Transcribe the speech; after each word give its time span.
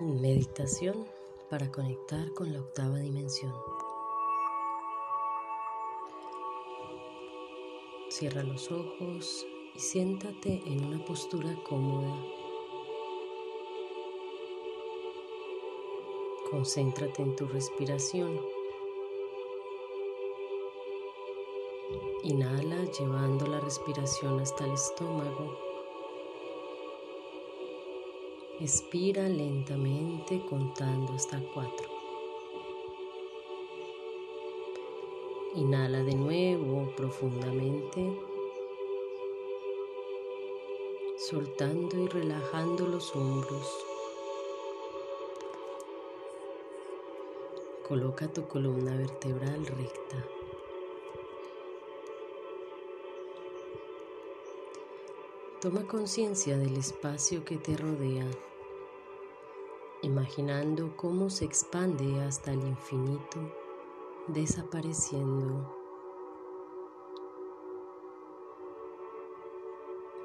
Meditación 0.00 1.08
para 1.50 1.72
conectar 1.72 2.32
con 2.34 2.52
la 2.52 2.60
octava 2.60 2.98
dimensión. 2.98 3.52
Cierra 8.08 8.44
los 8.44 8.70
ojos 8.70 9.44
y 9.74 9.80
siéntate 9.80 10.62
en 10.66 10.84
una 10.84 11.04
postura 11.04 11.52
cómoda. 11.68 12.14
Concéntrate 16.48 17.20
en 17.20 17.34
tu 17.34 17.48
respiración. 17.48 18.40
Inhala 22.22 22.84
llevando 22.92 23.48
la 23.48 23.58
respiración 23.58 24.38
hasta 24.38 24.64
el 24.64 24.74
estómago. 24.74 25.67
Expira 28.60 29.28
lentamente 29.28 30.44
contando 30.50 31.12
hasta 31.12 31.40
cuatro. 31.54 31.88
Inhala 35.54 36.02
de 36.02 36.16
nuevo 36.16 36.92
profundamente, 36.96 38.18
soltando 41.18 42.02
y 42.02 42.08
relajando 42.08 42.88
los 42.88 43.14
hombros. 43.14 43.72
Coloca 47.86 48.26
tu 48.26 48.48
columna 48.48 48.96
vertebral 48.96 49.66
recta. 49.66 50.26
Toma 55.60 55.84
conciencia 55.88 56.56
del 56.56 56.76
espacio 56.76 57.44
que 57.44 57.56
te 57.56 57.76
rodea, 57.76 58.30
imaginando 60.02 60.96
cómo 60.96 61.30
se 61.30 61.46
expande 61.46 62.20
hasta 62.20 62.52
el 62.52 62.62
infinito, 62.64 63.40
desapareciendo, 64.28 65.76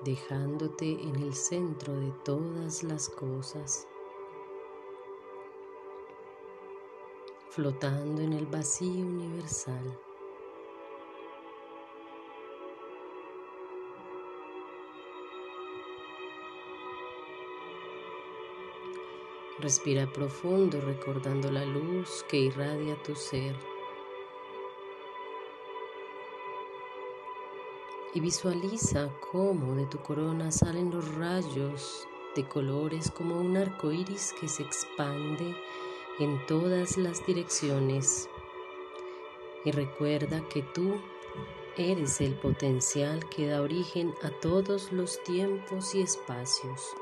dejándote 0.04 1.02
en 1.02 1.16
el 1.16 1.34
centro 1.34 1.96
de 1.96 2.12
todas 2.24 2.84
las 2.84 3.10
cosas, 3.10 3.88
flotando 7.50 8.22
en 8.22 8.34
el 8.34 8.46
vacío 8.46 9.04
universal. 9.04 10.00
Respira 19.64 20.06
profundo 20.12 20.82
recordando 20.82 21.50
la 21.50 21.64
luz 21.64 22.26
que 22.28 22.36
irradia 22.36 23.02
tu 23.02 23.16
ser. 23.16 23.56
Y 28.14 28.20
visualiza 28.20 29.10
cómo 29.32 29.74
de 29.76 29.86
tu 29.86 30.00
corona 30.00 30.52
salen 30.52 30.92
los 30.92 31.16
rayos 31.16 32.06
de 32.36 32.46
colores 32.46 33.10
como 33.10 33.40
un 33.40 33.56
arco 33.56 33.94
iris 33.94 34.36
que 34.38 34.50
se 34.50 34.64
expande 34.64 35.56
en 36.20 36.46
todas 36.46 36.98
las 36.98 37.26
direcciones. 37.26 38.30
Y 39.64 39.72
recuerda 39.72 40.46
que 40.50 40.62
tú 40.62 41.00
eres 41.78 42.20
el 42.20 42.34
potencial 42.34 43.30
que 43.30 43.48
da 43.48 43.62
origen 43.62 44.14
a 44.24 44.30
todos 44.30 44.92
los 44.92 45.24
tiempos 45.24 45.96
y 45.96 46.02
espacios. 46.02 46.98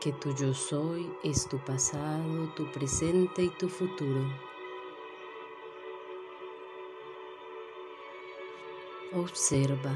Que 0.00 0.12
tu 0.12 0.32
yo 0.32 0.54
soy 0.54 1.12
es 1.24 1.48
tu 1.48 1.58
pasado, 1.58 2.48
tu 2.54 2.70
presente 2.70 3.42
y 3.42 3.48
tu 3.48 3.68
futuro. 3.68 4.22
Observa, 9.12 9.92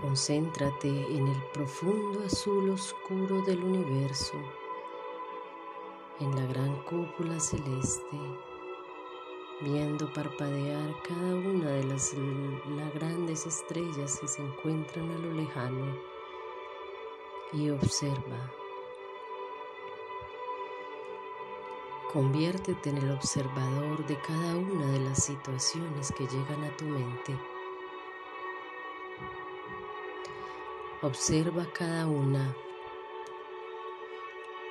concéntrate 0.00 0.88
en 0.88 1.26
el 1.26 1.42
profundo 1.52 2.22
azul 2.24 2.70
oscuro 2.70 3.42
del 3.42 3.64
universo, 3.64 4.36
en 6.20 6.36
la 6.36 6.46
gran 6.46 6.76
cúpula 6.84 7.40
celeste, 7.40 8.16
viendo 9.62 10.12
parpadear 10.12 10.94
cada 11.02 11.34
una 11.34 11.70
de 11.70 11.84
las, 11.84 12.14
grandes 12.94 13.44
estrellas 13.46 14.20
que 14.20 14.28
se 14.28 14.42
encuentran 14.42 15.10
a 15.10 15.18
lo 15.18 15.32
lejano 15.32 16.15
y 17.52 17.70
observa. 17.70 18.52
Conviértete 22.12 22.90
en 22.90 22.98
el 22.98 23.10
observador 23.10 24.06
de 24.06 24.18
cada 24.20 24.56
una 24.56 24.86
de 24.92 25.00
las 25.00 25.24
situaciones 25.24 26.12
que 26.12 26.26
llegan 26.26 26.64
a 26.64 26.76
tu 26.76 26.84
mente. 26.84 27.38
Observa 31.02 31.66
cada 31.72 32.06
una, 32.06 32.56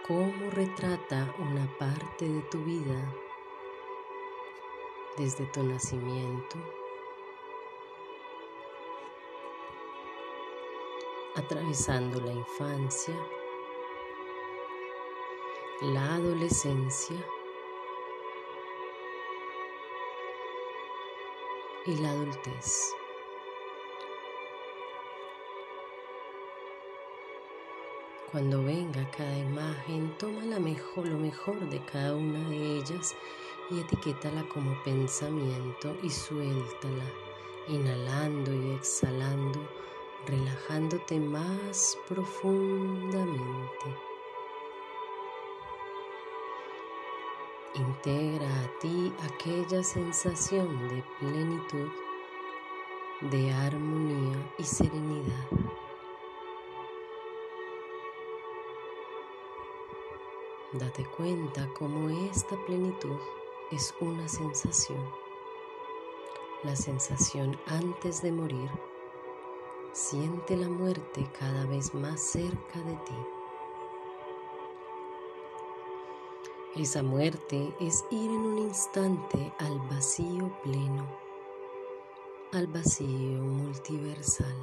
cómo 0.08 0.50
retrata 0.52 1.34
una 1.40 1.68
parte 1.78 2.28
de 2.28 2.42
tu 2.44 2.64
vida 2.64 3.14
desde 5.18 5.46
tu 5.46 5.64
nacimiento 5.64 6.58
atravesando 11.36 12.20
la 12.22 12.32
infancia, 12.32 13.16
la 15.82 16.16
adolescencia 16.16 17.18
y 21.86 21.96
la 21.98 22.12
adultez. 22.12 22.94
Cuando 28.32 28.64
venga 28.64 29.10
cada 29.12 29.38
imagen, 29.38 30.18
toma 30.18 30.44
la 30.44 30.60
mejor, 30.60 31.08
lo 31.08 31.18
mejor 31.18 31.60
de 31.70 31.84
cada 31.86 32.16
una 32.16 32.50
de 32.50 32.78
ellas 32.78 33.16
y 33.72 33.80
etiquétala 33.80 34.48
como 34.50 34.82
pensamiento 34.84 35.96
y 36.02 36.10
suéltala, 36.10 37.06
inhalando 37.68 38.54
y 38.54 38.72
exhalando 38.72 39.75
relajándote 40.26 41.20
más 41.20 41.98
profundamente. 42.08 43.86
Integra 47.76 48.48
a 48.48 48.80
ti 48.80 49.14
aquella 49.24 49.84
sensación 49.84 50.88
de 50.88 51.04
plenitud, 51.20 51.90
de 53.22 53.52
armonía 53.52 54.54
y 54.58 54.64
serenidad. 54.64 55.50
Date 60.72 61.06
cuenta 61.18 61.70
cómo 61.78 62.10
esta 62.10 62.58
plenitud 62.66 63.20
es 63.72 63.94
una 64.00 64.28
sensación, 64.28 65.10
la 66.64 66.76
sensación 66.76 67.58
antes 67.68 68.22
de 68.22 68.32
morir 68.32 68.70
Siente 69.96 70.58
la 70.58 70.68
muerte 70.68 71.26
cada 71.40 71.66
vez 71.68 71.94
más 71.94 72.20
cerca 72.20 72.80
de 72.82 72.96
ti. 73.06 73.16
Esa 76.76 77.02
muerte 77.02 77.74
es 77.80 78.04
ir 78.12 78.30
en 78.30 78.42
un 78.42 78.58
instante 78.58 79.54
al 79.58 79.80
vacío 79.90 80.52
pleno, 80.64 81.08
al 82.52 82.68
vacío 82.68 83.42
multiversal. 83.42 84.58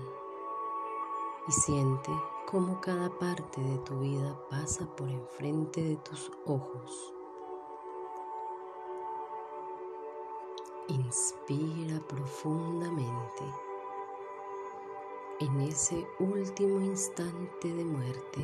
Y 1.48 1.52
siente 1.52 2.10
cómo 2.46 2.78
cada 2.82 3.08
parte 3.18 3.62
de 3.62 3.78
tu 3.78 4.00
vida 4.00 4.38
pasa 4.50 4.84
por 4.96 5.08
enfrente 5.08 5.82
de 5.82 5.96
tus 5.96 6.30
ojos. 6.44 7.14
Inspira 10.88 12.06
profundamente 12.06 13.71
en 15.42 15.60
ese 15.62 16.06
último 16.20 16.80
instante 16.80 17.66
de 17.72 17.84
muerte. 17.84 18.40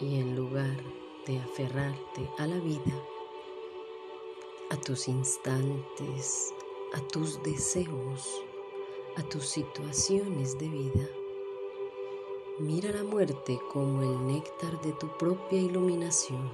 Y 0.00 0.18
en 0.18 0.34
lugar 0.34 0.82
de 1.26 1.38
aferrarte 1.38 2.30
a 2.38 2.46
la 2.46 2.56
vida, 2.56 3.04
a 4.70 4.78
tus 4.78 5.08
instantes, 5.08 6.54
a 6.94 7.00
tus 7.08 7.42
deseos, 7.42 8.42
a 9.16 9.22
tus 9.24 9.46
situaciones 9.46 10.58
de 10.58 10.68
vida, 10.68 11.08
mira 12.58 12.92
la 12.92 13.04
muerte 13.04 13.60
como 13.70 14.02
el 14.02 14.26
néctar 14.26 14.80
de 14.80 14.92
tu 14.92 15.08
propia 15.18 15.60
iluminación 15.60 16.50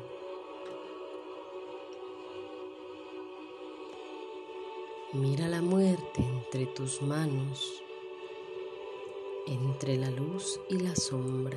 Mira 5.14 5.46
la 5.46 5.62
muerte 5.62 6.25
entre 6.25 6.66
tus 6.66 7.00
manos, 7.00 7.84
entre 9.46 9.96
la 9.96 10.11
luz 10.11 10.61
y 10.69 10.78
la 10.78 10.96
sombra, 10.96 11.56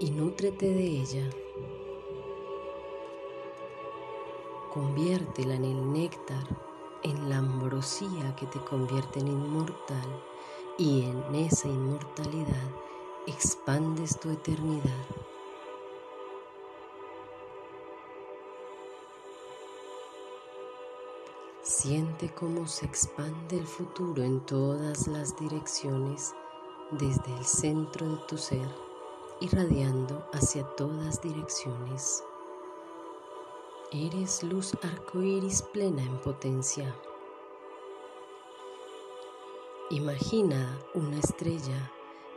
y 0.00 0.10
nútrete 0.10 0.66
de 0.74 0.84
ella. 0.84 1.30
Conviértela 4.72 5.54
en 5.54 5.64
el 5.66 5.92
néctar, 5.92 6.48
en 7.04 7.28
la 7.28 7.38
ambrosía 7.38 8.34
que 8.34 8.46
te 8.46 8.58
convierte 8.64 9.20
en 9.20 9.28
inmortal, 9.28 10.20
y 10.78 11.02
en 11.02 11.32
esa 11.36 11.68
inmortalidad 11.68 12.72
expandes 13.28 14.18
tu 14.18 14.30
eternidad. 14.30 15.06
Siente 21.64 22.28
cómo 22.28 22.66
se 22.66 22.84
expande 22.84 23.56
el 23.56 23.66
futuro 23.66 24.22
en 24.22 24.44
todas 24.44 25.06
las 25.06 25.34
direcciones 25.38 26.34
desde 26.90 27.34
el 27.38 27.42
centro 27.46 28.06
de 28.06 28.18
tu 28.28 28.36
ser, 28.36 28.68
irradiando 29.40 30.28
hacia 30.34 30.62
todas 30.76 31.22
direcciones. 31.22 32.22
Eres 33.92 34.42
luz 34.42 34.76
arcoíris 34.82 35.62
plena 35.62 36.02
en 36.02 36.18
potencia. 36.20 36.94
Imagina 39.88 40.78
una 40.92 41.18
estrella 41.18 41.90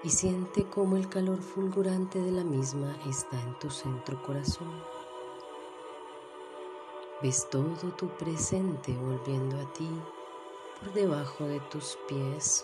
y 0.03 0.09
siente 0.09 0.69
cómo 0.69 0.95
el 0.95 1.09
calor 1.09 1.41
fulgurante 1.41 2.21
de 2.21 2.31
la 2.31 2.45
misma 2.45 2.97
está 3.05 3.41
en 3.41 3.59
tu 3.59 3.69
centro 3.69 4.23
corazón. 4.23 4.71
Ves 7.19 7.49
todo 7.49 7.89
tu 7.97 8.09
presente 8.09 8.93
volviendo 8.93 9.57
a 9.57 9.65
ti 9.73 9.89
por 10.79 10.93
debajo 10.93 11.45
de 11.45 11.59
tus 11.61 11.97
pies 12.07 12.63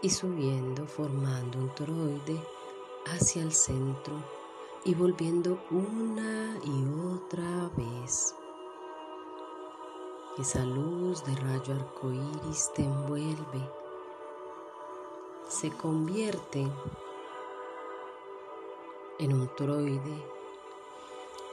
y 0.00 0.10
subiendo 0.10 0.84
formando 0.84 1.58
un 1.58 1.72
toroide 1.72 2.42
hacia 3.06 3.40
el 3.40 3.52
centro 3.52 4.14
y 4.84 4.96
volviendo 4.96 5.60
una 5.70 6.58
y 6.64 6.84
otra 7.14 7.70
vez. 7.76 8.34
Esa 10.38 10.64
luz 10.64 11.24
de 11.24 11.36
rayo 11.36 11.74
arcoíris 11.74 12.68
te 12.74 12.82
envuelve, 12.82 13.70
se 15.46 15.70
convierte 15.70 16.66
en 19.20 19.34
un 19.34 19.46
toroide 19.54 20.41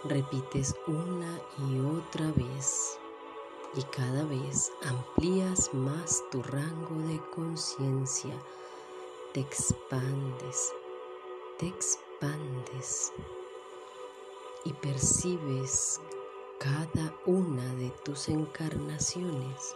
repites 0.06 0.75
una 0.88 1.42
y 1.68 1.80
otra 1.80 2.31
vez 2.31 2.98
y 3.75 3.84
cada 3.84 4.24
vez 4.24 4.72
amplías 4.84 5.74
más 5.74 6.24
tu 6.31 6.42
rango 6.42 6.96
de 7.07 7.22
conciencia, 7.36 8.34
te 9.34 9.42
expandes, 9.42 10.74
te 11.57 11.68
expandes 11.68 13.13
y 14.63 14.74
percibes 14.74 16.02
cada 16.60 17.13
una 17.25 17.75
de 17.75 17.90
tus 18.04 18.30
encarnaciones, 18.30 19.75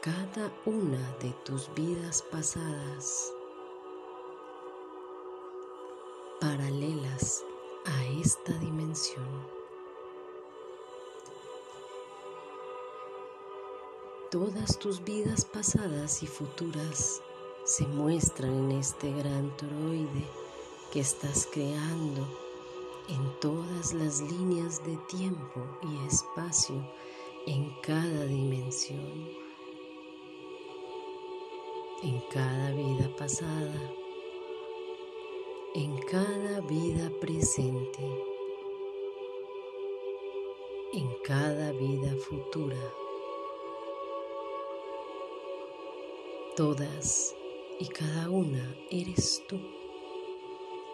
cada 0.00 0.52
una 0.66 1.16
de 1.20 1.30
tus 1.44 1.72
vidas 1.74 2.22
pasadas, 2.22 3.32
paralelas 6.40 7.44
a 7.86 8.04
esta 8.20 8.52
dimensión. 8.58 9.24
Todas 14.30 14.78
tus 14.78 15.02
vidas 15.04 15.44
pasadas 15.44 16.22
y 16.22 16.26
futuras 16.26 17.22
se 17.64 17.86
muestran 17.86 18.70
en 18.70 18.78
este 18.78 19.10
gran 19.12 19.56
toroide 19.56 20.26
que 20.92 21.00
estás 21.00 21.48
creando 21.52 22.26
en 23.08 23.40
todas 23.40 23.92
las 23.94 24.20
líneas 24.20 24.84
de 24.84 24.96
tiempo 25.08 25.64
y 25.82 26.06
espacio 26.06 26.84
en 27.46 27.72
cada 27.82 28.24
dimensión, 28.24 29.28
en 32.02 32.20
cada 32.32 32.72
vida 32.72 33.08
pasada 33.16 34.05
en 35.76 35.94
cada 36.06 36.62
vida 36.62 37.12
presente, 37.20 38.02
en 40.94 41.06
cada 41.22 41.70
vida 41.72 42.16
futura. 42.16 42.80
Todas 46.56 47.36
y 47.78 47.88
cada 47.88 48.30
una 48.30 48.74
eres 48.90 49.44
tú. 49.48 49.58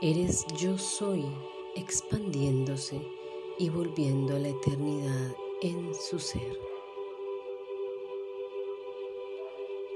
Eres 0.00 0.44
yo 0.58 0.76
soy 0.76 1.26
expandiéndose 1.76 3.00
y 3.60 3.68
volviendo 3.68 4.34
a 4.34 4.40
la 4.40 4.48
eternidad 4.48 5.36
en 5.60 5.94
su 5.94 6.18
ser. 6.18 6.58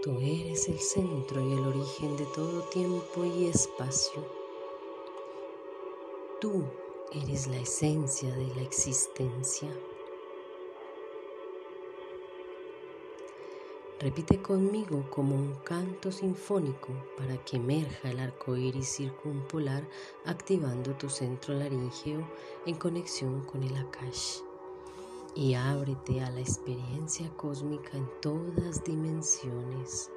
Tú 0.05 0.17
eres 0.21 0.69
el 0.69 0.79
centro 0.79 1.41
y 1.41 1.55
el 1.55 1.67
origen 1.67 2.17
de 2.17 2.27
todo 2.37 2.61
tiempo 2.69 3.25
y 3.25 3.47
espacio 3.47 4.45
Tú 6.38 6.65
eres 7.12 7.47
la 7.47 7.56
esencia 7.56 8.29
de 8.35 8.47
la 8.56 8.61
existencia. 8.61 9.70
Repite 13.99 14.43
conmigo 14.43 15.08
como 15.08 15.34
un 15.34 15.55
canto 15.65 16.13
sinfónico 16.13 16.89
para 17.17 17.43
que 17.43 17.56
emerja 17.56 18.10
el 18.10 18.19
arco 18.19 18.55
iris 18.55 18.87
circumpolar, 18.87 19.89
activando 20.27 20.94
tu 20.96 21.08
centro 21.08 21.55
laríngeo 21.55 22.29
en 22.67 22.75
conexión 22.75 23.43
con 23.46 23.63
el 23.63 23.75
Akash. 23.75 24.41
Y 25.34 25.55
ábrete 25.55 26.20
a 26.20 26.29
la 26.29 26.41
experiencia 26.41 27.31
cósmica 27.39 27.96
en 27.96 28.10
todas 28.20 28.84
dimensiones. 28.84 30.10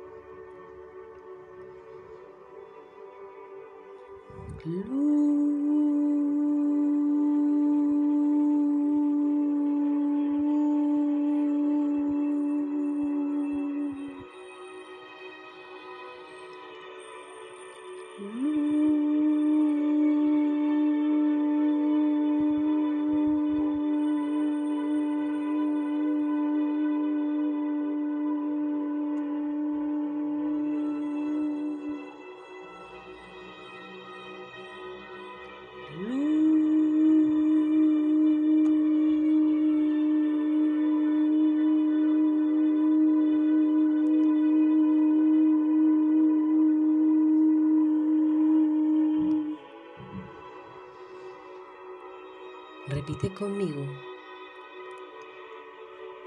Conmigo. 53.28 53.86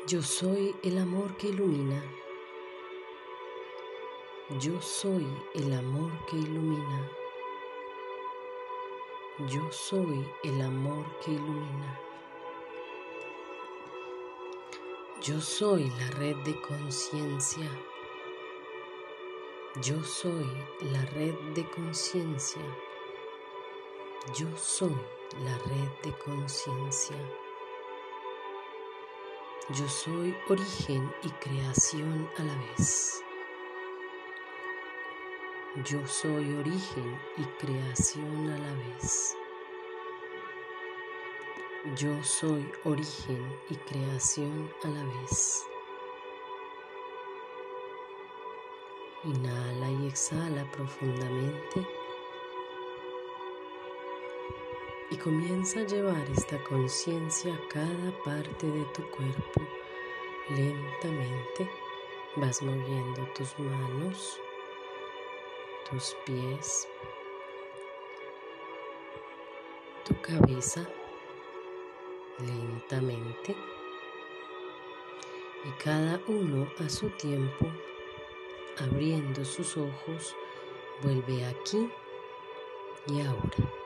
Yo 0.06 0.20
soy 0.20 0.76
el 0.82 0.98
amor 0.98 1.34
que 1.38 1.48
ilumina. 1.48 2.04
Yo 4.60 4.78
soy 4.82 5.26
el 5.54 5.72
amor 5.72 6.12
que 6.26 6.36
ilumina. 6.36 7.10
Yo 9.48 9.72
soy 9.72 10.28
el 10.44 10.60
amor 10.60 11.06
que 11.24 11.32
ilumina. 11.32 11.98
Yo 15.22 15.40
soy 15.40 15.88
la 15.98 16.10
red 16.18 16.36
de 16.44 16.60
conciencia. 16.60 17.70
Yo 19.80 20.04
soy 20.04 20.46
la 20.92 21.06
red 21.06 21.34
de 21.54 21.68
conciencia. 21.70 22.62
Yo 24.30 24.46
soy 24.56 24.94
la 25.44 25.58
red 25.58 25.90
de 26.04 26.16
conciencia. 26.18 27.16
Yo 29.70 29.88
soy 29.88 30.32
origen 30.48 31.12
y 31.24 31.28
creación 31.28 32.30
a 32.38 32.44
la 32.44 32.54
vez. 32.54 33.20
Yo 35.84 36.06
soy 36.06 36.54
origen 36.54 37.20
y 37.36 37.42
creación 37.58 38.48
a 38.48 38.58
la 38.58 38.72
vez. 38.74 39.36
Yo 41.96 42.22
soy 42.22 42.70
origen 42.84 43.58
y 43.70 43.74
creación 43.74 44.72
a 44.84 44.88
la 44.88 45.04
vez. 45.04 45.66
Inhala 49.24 49.90
y 49.90 50.06
exhala 50.06 50.64
profundamente 50.70 52.01
y 55.12 55.16
comienza 55.16 55.80
a 55.80 55.84
llevar 55.84 56.26
esta 56.30 56.56
conciencia 56.64 57.54
a 57.54 57.68
cada 57.68 58.24
parte 58.24 58.66
de 58.66 58.82
tu 58.94 59.02
cuerpo. 59.10 59.60
Lentamente 60.48 61.70
vas 62.36 62.62
moviendo 62.62 63.28
tus 63.34 63.58
manos, 63.58 64.40
tus 65.90 66.16
pies, 66.24 66.88
tu 70.06 70.18
cabeza 70.22 70.88
lentamente 72.38 73.54
y 75.64 75.70
cada 75.84 76.18
uno 76.26 76.66
a 76.82 76.88
su 76.88 77.10
tiempo, 77.10 77.66
abriendo 78.78 79.44
sus 79.44 79.76
ojos, 79.76 80.34
vuelve 81.02 81.44
aquí 81.44 81.90
y 83.08 83.20
ahora. 83.20 83.81